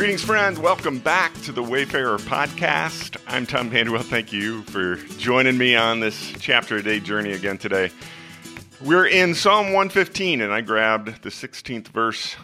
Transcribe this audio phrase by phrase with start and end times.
[0.00, 0.58] Greetings, friends.
[0.58, 3.18] Welcome back to the Wayfarer podcast.
[3.26, 4.02] I'm Tom Vander Well.
[4.02, 7.90] Thank you for joining me on this chapter a day journey again today.
[8.80, 12.36] We're in Psalm 115, and I grabbed the 16th verse,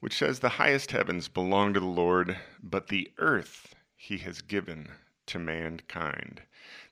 [0.00, 4.88] which says, The highest heavens belong to the Lord, but the earth he has given
[5.26, 6.40] to mankind.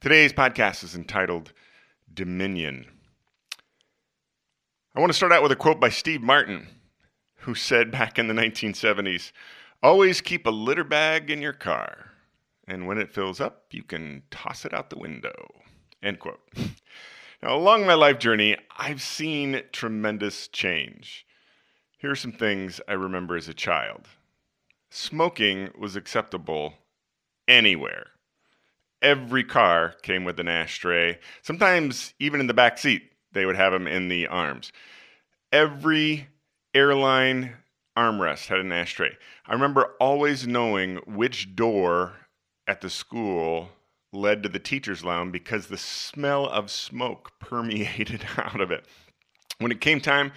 [0.02, 1.54] Today's podcast is entitled
[2.12, 2.88] Dominion.
[4.94, 6.68] I want to start out with a quote by Steve Martin,
[7.36, 9.32] who said back in the 1970s,
[9.82, 12.12] Always keep a litter bag in your car,
[12.68, 15.62] and when it fills up, you can toss it out the window.
[16.02, 16.40] End quote.
[17.44, 21.26] Now, along my life journey, I've seen tremendous change.
[21.98, 24.06] Here are some things I remember as a child
[24.92, 26.74] smoking was acceptable
[27.48, 28.08] anywhere.
[29.00, 31.18] Every car came with an ashtray.
[31.40, 33.02] Sometimes, even in the back seat,
[33.32, 34.70] they would have them in the arms.
[35.50, 36.28] Every
[36.74, 37.56] airline
[37.96, 39.16] armrest had an ashtray.
[39.46, 42.14] I remember always knowing which door
[42.66, 43.70] at the school
[44.12, 48.84] led to the teacher's lounge because the smell of smoke permeated out of it.
[49.58, 50.32] When it came time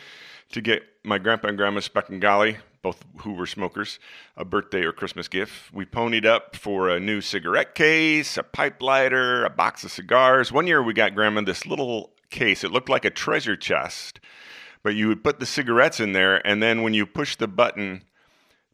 [0.52, 4.00] to get my grandpa and grandma Speckengali, both who were smokers,
[4.38, 8.82] a birthday or Christmas gift, we ponied up for a new cigarette case, a pipe
[8.82, 10.52] lighter, a box of cigars.
[10.52, 12.64] One year we got grandma this little case.
[12.64, 14.20] It looked like a treasure chest
[14.86, 18.04] but you would put the cigarettes in there, and then when you push the button,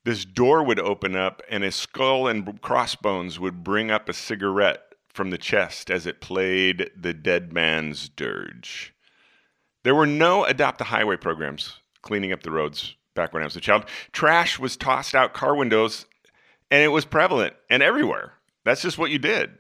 [0.04, 4.82] this door would open up, and a skull and crossbones would bring up a cigarette
[5.08, 8.94] from the chest as it played the dead man's dirge.
[9.86, 13.56] There were no adopt a highway programs cleaning up the roads back when I was
[13.56, 13.86] a child.
[14.12, 16.08] Trash was tossed out car windows,
[16.70, 18.34] and it was prevalent and everywhere.
[18.66, 19.52] That's just what you did.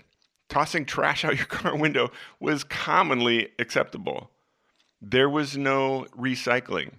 [0.49, 4.31] Tossing trash out your car window was commonly acceptable.
[5.02, 6.91] There was no recycling.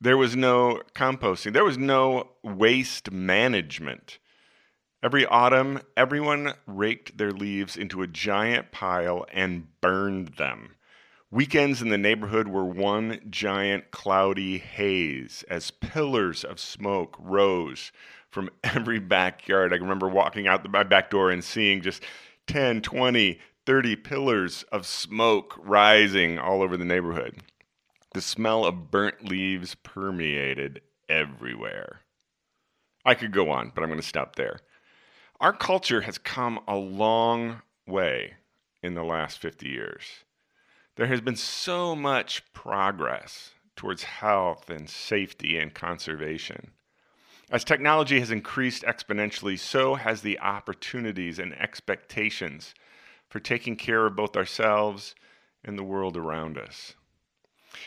[0.00, 1.52] There was no composting.
[1.52, 4.18] There was no waste management.
[5.02, 10.76] Every autumn, everyone raked their leaves into a giant pile and burned them.
[11.30, 17.90] Weekends in the neighborhood were one giant cloudy haze as pillars of smoke rose
[18.30, 19.72] from every backyard.
[19.72, 22.04] I remember walking out my back door and seeing just
[22.46, 27.38] 10, 20, 30 pillars of smoke rising all over the neighborhood.
[28.12, 32.00] The smell of burnt leaves permeated everywhere.
[33.04, 34.60] I could go on, but I'm going to stop there.
[35.40, 38.34] Our culture has come a long way
[38.82, 40.02] in the last 50 years.
[40.96, 46.70] There has been so much progress towards health and safety and conservation.
[47.50, 52.74] As technology has increased exponentially, so has the opportunities and expectations
[53.34, 55.16] for taking care of both ourselves
[55.64, 56.94] and the world around us.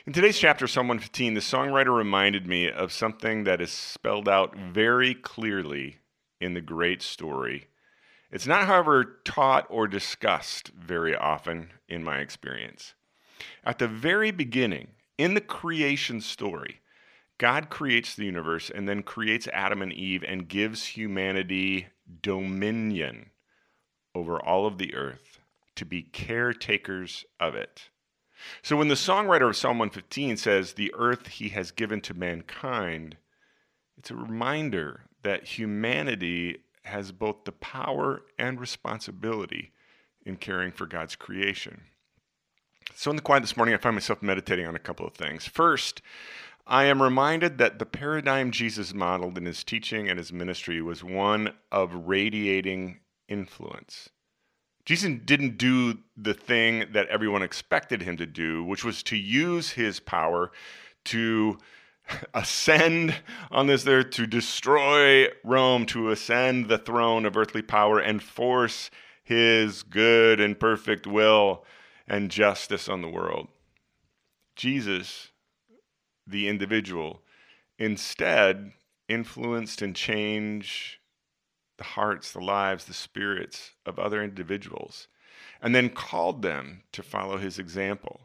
[0.06, 4.58] In today's chapter, Psalm 115, the songwriter reminded me of something that is spelled out
[4.58, 6.00] very clearly
[6.42, 7.68] in the great story.
[8.30, 12.94] It's not, however, taught or discussed very often in my experience.
[13.64, 16.82] At the very beginning, in the creation story,
[17.38, 21.88] God creates the universe and then creates Adam and Eve and gives humanity
[22.22, 23.30] dominion
[24.14, 25.27] over all of the earth
[25.78, 27.90] to be caretakers of it.
[28.62, 33.18] So when the songwriter of Psalm 115 says, The earth he has given to mankind,
[33.98, 39.72] it's a reminder that humanity has both the power and responsibility
[40.26, 41.82] in caring for God's creation.
[42.96, 45.46] So, in the quiet this morning, I find myself meditating on a couple of things.
[45.46, 46.02] First,
[46.66, 51.04] I am reminded that the paradigm Jesus modeled in his teaching and his ministry was
[51.04, 54.10] one of radiating influence.
[54.88, 59.72] Jesus didn't do the thing that everyone expected him to do, which was to use
[59.72, 60.50] his power
[61.04, 61.58] to
[62.34, 63.14] ascend
[63.52, 68.90] on this earth, to destroy Rome, to ascend the throne of earthly power and force
[69.26, 71.66] his good and perfect will
[72.08, 73.50] and justice on the world.
[74.56, 75.32] Jesus,
[76.26, 77.24] the individual,
[77.78, 78.72] instead
[79.10, 81.00] influenced and changed
[81.78, 85.08] the hearts, the lives, the spirits of other individuals,
[85.62, 88.22] and then called them to follow his example.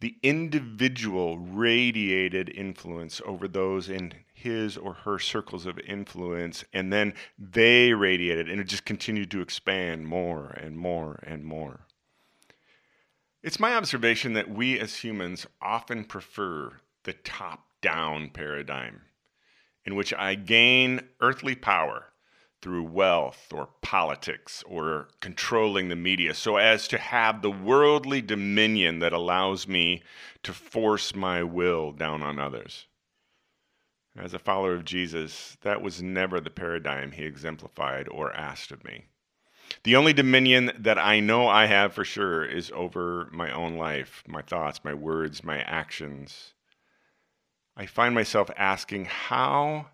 [0.00, 7.14] The individual radiated influence over those in his or her circles of influence, and then
[7.38, 11.86] they radiated, and it just continued to expand more and more and more.
[13.42, 19.02] It's my observation that we as humans often prefer the top down paradigm,
[19.84, 22.06] in which I gain earthly power
[22.64, 29.00] through wealth or politics or controlling the media so as to have the worldly dominion
[29.00, 30.02] that allows me
[30.42, 32.86] to force my will down on others.
[34.16, 38.82] As a follower of Jesus, that was never the paradigm he exemplified or asked of
[38.82, 39.04] me.
[39.82, 44.24] The only dominion that I know I have for sure is over my own life,
[44.26, 46.54] my thoughts, my words, my actions.
[47.76, 49.88] I find myself asking how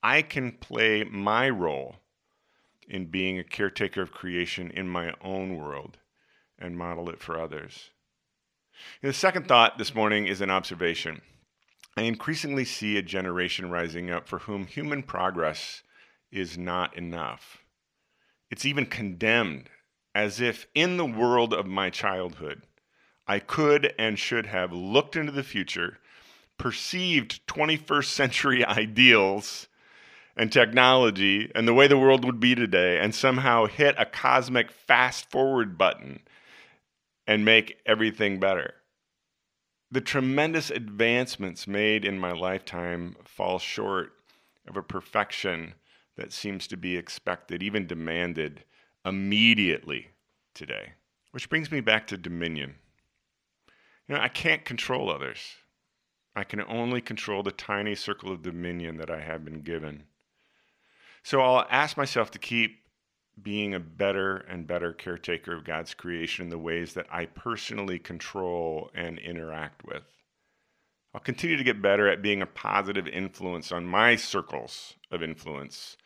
[0.00, 1.96] I can play my role
[2.88, 5.98] in being a caretaker of creation in my own world
[6.58, 7.90] and model it for others.
[9.02, 11.22] And the second thought this morning is an observation.
[11.96, 15.82] I increasingly see a generation rising up for whom human progress
[16.32, 17.58] is not enough.
[18.50, 19.70] It's even condemned,
[20.14, 22.62] as if in the world of my childhood,
[23.26, 25.98] I could and should have looked into the future,
[26.58, 29.68] perceived 21st century ideals
[30.36, 34.70] and technology and the way the world would be today, and somehow hit a cosmic
[34.70, 36.20] fast forward button
[37.26, 38.74] and make everything better.
[39.90, 44.12] The tremendous advancements made in my lifetime fall short
[44.66, 45.74] of a perfection
[46.16, 48.64] that seems to be expected, even demanded,
[49.04, 50.08] immediately
[50.54, 50.92] today.
[51.32, 52.76] Which brings me back to dominion.
[54.08, 55.38] You know, I can't control others.
[56.36, 60.04] I can only control the tiny circle of dominion that I have been given.
[61.24, 62.82] So I'll ask myself to keep
[63.42, 67.98] being a better and better caretaker of God's creation in the ways that I personally
[67.98, 70.02] control and interact with.
[71.14, 75.96] I'll continue to get better at being a positive influence on my circles of influence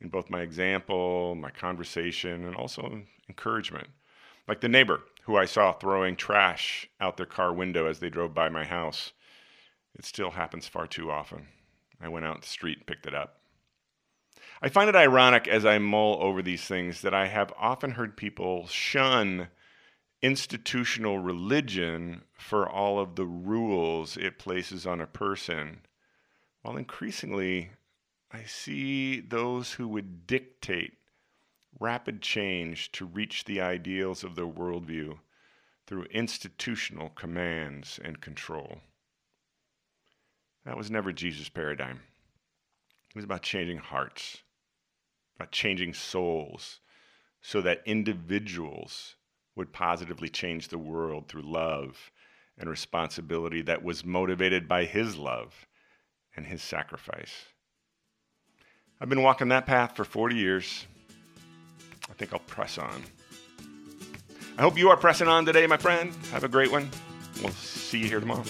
[0.00, 3.86] in both my example, my conversation, and also encouragement.
[4.48, 8.34] Like the neighbor who I saw throwing trash out their car window as they drove
[8.34, 9.12] by my house.
[9.94, 11.46] It still happens far too often.
[12.00, 13.38] I went out in the street and picked it up.
[14.62, 18.16] I find it ironic as I mull over these things that I have often heard
[18.16, 19.48] people shun
[20.22, 25.82] institutional religion for all of the rules it places on a person,
[26.62, 27.70] while increasingly
[28.32, 30.94] I see those who would dictate
[31.78, 35.18] rapid change to reach the ideals of their worldview
[35.86, 38.80] through institutional commands and control.
[40.64, 42.00] That was never Jesus' paradigm.
[43.10, 44.42] It was about changing hearts,
[45.36, 46.80] about changing souls,
[47.40, 49.14] so that individuals
[49.54, 52.10] would positively change the world through love
[52.58, 55.66] and responsibility that was motivated by His love
[56.36, 57.46] and His sacrifice.
[59.00, 60.86] I've been walking that path for 40 years.
[62.08, 63.02] I think I'll press on.
[64.58, 66.14] I hope you are pressing on today, my friend.
[66.32, 66.88] Have a great one.
[67.42, 68.44] We'll see you here tomorrow.